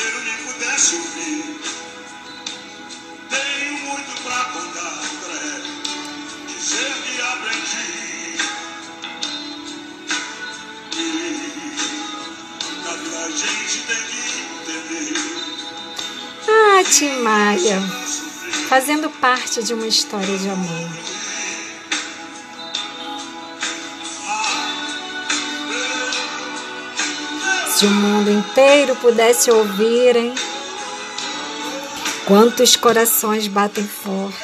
[0.00, 1.60] inteiro me pudesse ouvir.
[3.28, 5.60] Tenho muito pra contar, André.
[6.48, 8.36] Dizer que aprendi.
[10.96, 10.98] E
[12.84, 14.22] na vida a gente tem que
[14.70, 15.14] entender.
[16.48, 17.80] Ah, Tim Maia,
[18.68, 20.88] fazendo parte de uma história de amor.
[27.80, 30.34] Se o mundo inteiro pudesse ouvir, hein?
[32.26, 34.36] Quantos corações batem forte.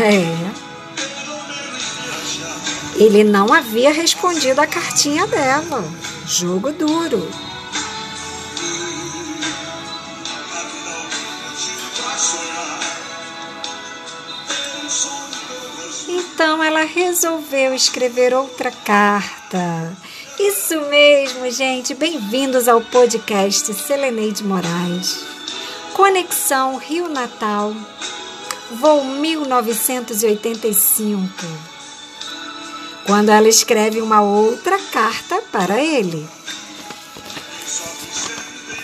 [0.00, 0.50] É.
[2.96, 5.84] Ele não havia respondido a cartinha dela.
[6.26, 7.30] Jogo duro.
[16.38, 19.92] Então ela resolveu escrever outra carta.
[20.38, 21.96] Isso mesmo, gente.
[21.96, 25.18] Bem-vindos ao podcast Seleneide Moraes.
[25.94, 27.74] Conexão Rio Natal,
[28.70, 31.28] voo 1985.
[33.04, 36.24] Quando ela escreve uma outra carta para ele.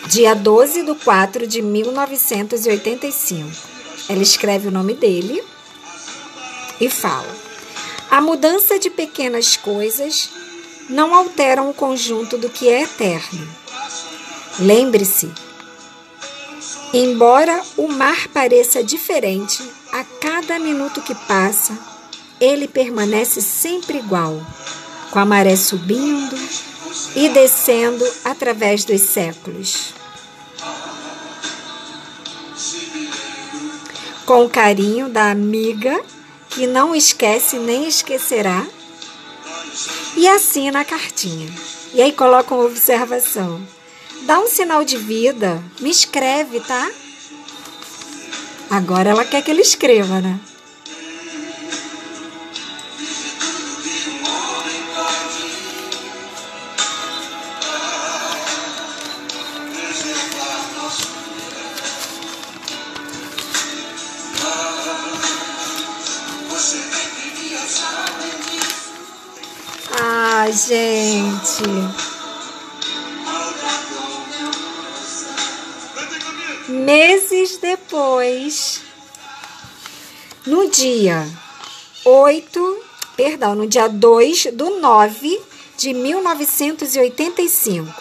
[0.08, 3.48] Dia 12 de 4 de 1985.
[4.08, 5.53] Ela escreve o nome dele
[6.86, 7.34] e fala:
[8.10, 10.30] A mudança de pequenas coisas
[10.88, 13.48] não alteram o conjunto do que é eterno.
[14.58, 15.30] Lembre-se,
[16.92, 21.76] embora o mar pareça diferente a cada minuto que passa,
[22.40, 24.40] ele permanece sempre igual,
[25.10, 26.36] com a maré subindo
[27.16, 29.94] e descendo através dos séculos.
[34.26, 36.00] Com o carinho da amiga
[36.50, 38.66] que não esquece nem esquecerá
[40.16, 41.52] e assina a cartinha.
[41.92, 43.60] E aí coloca uma observação.
[44.22, 46.90] Dá um sinal de vida, me escreve, tá?
[48.70, 50.40] Agora ela quer que ele escreva, né?
[70.54, 71.64] Gente.
[76.68, 78.80] Meses depois,
[80.46, 81.28] no dia
[82.04, 82.84] 8,
[83.16, 85.42] perdão, no dia 2 do 9
[85.76, 87.92] de 1985,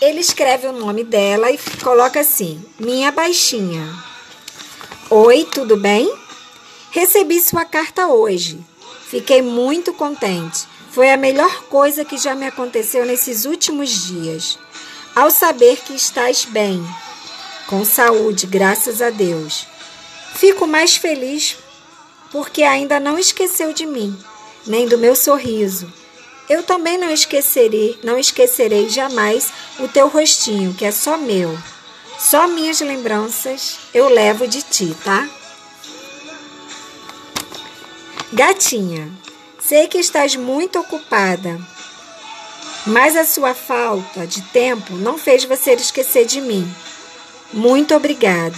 [0.00, 3.92] ele escreve o nome dela e coloca assim: Minha baixinha.
[5.10, 6.08] Oi, tudo bem?
[6.92, 8.64] Recebi sua carta hoje.
[9.08, 10.77] Fiquei muito contente.
[10.98, 14.58] Foi a melhor coisa que já me aconteceu nesses últimos dias.
[15.14, 16.84] Ao saber que estás bem,
[17.68, 19.64] com saúde, graças a Deus.
[20.34, 21.56] Fico mais feliz
[22.32, 24.18] porque ainda não esqueceu de mim,
[24.66, 25.88] nem do meu sorriso.
[26.48, 31.56] Eu também não esquecerei, não esquecerei jamais o teu rostinho, que é só meu.
[32.18, 35.28] Só minhas lembranças eu levo de ti, tá?
[38.32, 39.08] Gatinha,
[39.68, 41.60] sei que estás muito ocupada,
[42.86, 46.66] mas a sua falta de tempo não fez você esquecer de mim.
[47.52, 48.56] Muito obrigado.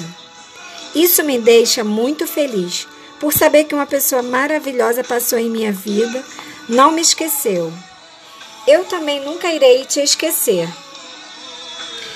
[0.95, 2.87] Isso me deixa muito feliz
[3.19, 6.25] por saber que uma pessoa maravilhosa passou em minha vida,
[6.69, 7.73] não me esqueceu.
[8.65, 10.69] Eu também nunca irei te esquecer.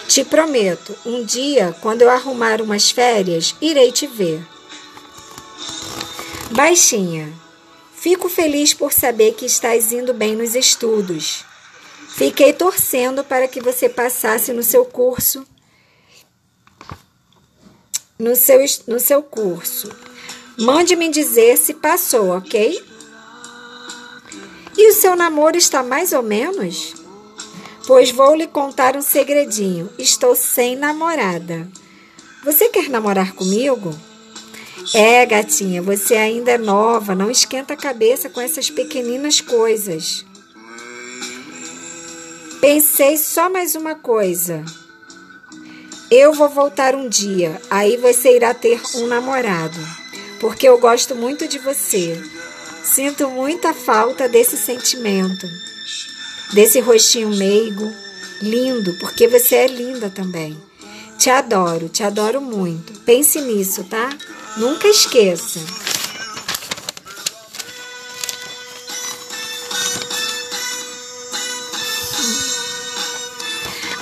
[0.06, 4.46] Te prometo, um dia, quando eu arrumar umas férias, irei te ver.
[6.52, 7.32] Baixinha,
[8.04, 11.42] fico feliz por saber que estás indo bem nos estudos.
[12.10, 15.46] Fiquei torcendo para que você passasse no seu curso.
[18.18, 19.90] No seu, no seu curso.
[20.58, 22.78] Mande-me dizer se passou, ok?
[24.76, 26.92] E o seu namoro está mais ou menos?
[27.86, 29.88] Pois vou lhe contar um segredinho.
[29.98, 31.66] Estou sem namorada.
[32.44, 33.98] Você quer namorar comigo?
[34.92, 40.24] É, gatinha, você ainda é nova, não esquenta a cabeça com essas pequeninas coisas.
[42.60, 44.64] Pensei só mais uma coisa.
[46.10, 49.78] Eu vou voltar um dia, aí você irá ter um namorado,
[50.38, 52.20] porque eu gosto muito de você.
[52.82, 55.46] Sinto muita falta desse sentimento,
[56.52, 57.90] desse rostinho meigo,
[58.42, 60.56] lindo, porque você é linda também.
[61.18, 62.92] Te adoro, te adoro muito.
[63.00, 64.10] Pense nisso, tá?
[64.56, 65.58] Nunca esqueça.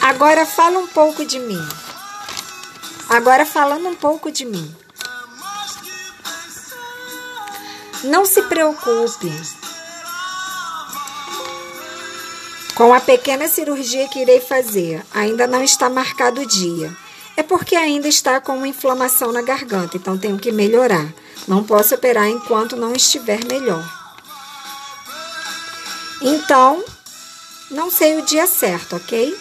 [0.03, 1.69] Agora fala um pouco de mim.
[3.09, 4.77] Agora falando um pouco de mim.
[8.05, 9.33] Não se preocupe
[12.75, 15.03] com a pequena cirurgia que irei fazer.
[15.15, 16.95] Ainda não está marcado o dia.
[17.37, 21.13] É porque ainda está com uma inflamação na garganta, então tenho que melhorar.
[21.49, 23.83] Não posso operar enquanto não estiver melhor.
[26.21, 26.85] Então,
[27.71, 29.37] não sei o dia certo, ok?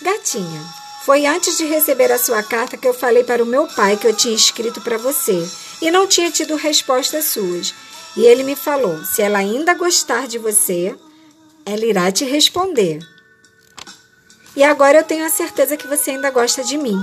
[0.00, 0.62] Gatinha,
[1.04, 4.06] foi antes de receber a sua carta que eu falei para o meu pai que
[4.06, 5.48] eu tinha escrito para você
[5.80, 7.74] e não tinha tido respostas suas.
[8.16, 10.94] E ele me falou: se ela ainda gostar de você,
[11.64, 13.00] ela irá te responder.
[14.58, 17.00] E agora eu tenho a certeza que você ainda gosta de mim.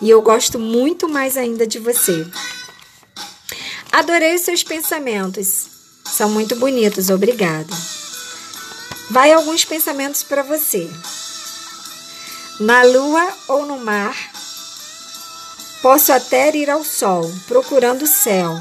[0.00, 2.26] E eu gosto muito mais ainda de você.
[3.92, 5.66] Adorei os seus pensamentos.
[6.06, 7.68] São muito bonitos, obrigada.
[9.10, 10.90] Vai alguns pensamentos para você.
[12.58, 14.16] Na lua ou no mar,
[15.82, 18.58] posso até ir ao sol, procurando o céu,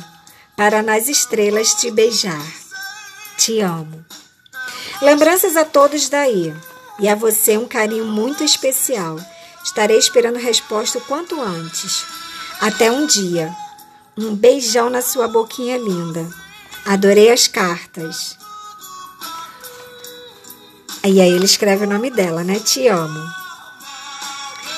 [0.58, 2.46] para nas estrelas te beijar.
[3.38, 4.06] Te amo.
[5.02, 6.54] Lembranças a todos daí,
[7.00, 9.18] e a você um carinho muito especial.
[9.64, 12.06] Estarei esperando resposta o quanto antes.
[12.60, 13.54] Até um dia.
[14.18, 16.28] Um beijão na sua boquinha linda.
[16.86, 18.38] Adorei as cartas.
[21.04, 22.60] E aí ele escreve o nome dela, né?
[22.60, 23.20] Te amo.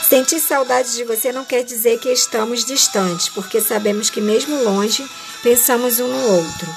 [0.07, 5.09] Sentir saudade de você não quer dizer que estamos distantes, porque sabemos que mesmo longe,
[5.41, 6.67] pensamos um no outro.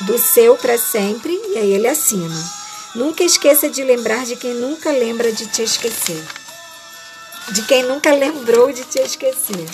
[0.00, 2.59] Do seu para sempre, e aí ele assina.
[2.94, 6.22] Nunca esqueça de lembrar de quem nunca lembra de te esquecer.
[7.52, 9.66] De quem nunca lembrou de te esquecer.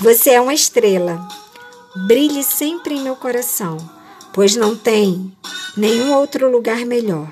[0.00, 1.26] Você é uma estrela.
[2.06, 3.78] Brilhe sempre em meu coração,
[4.32, 5.32] pois não tem
[5.76, 7.28] nenhum outro lugar melhor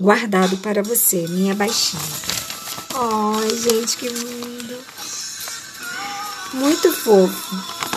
[0.00, 2.02] guardado para você, minha baixinha.
[2.94, 4.78] Ai, gente, que lindo.
[6.54, 7.89] Muito fofo.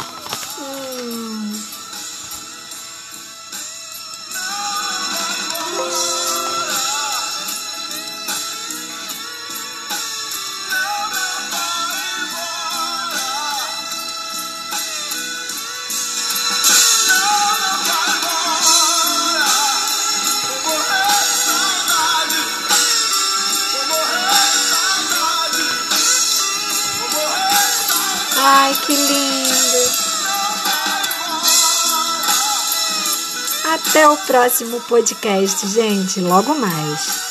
[28.46, 30.04] Ai, que lindo!
[33.74, 36.20] Até o próximo podcast, gente.
[36.20, 37.23] Logo mais.